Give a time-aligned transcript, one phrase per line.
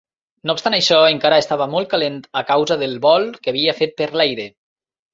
[0.49, 4.13] No obstant això, encara estava molt calent a causa del vol que havia fet per
[4.21, 4.53] l'aire.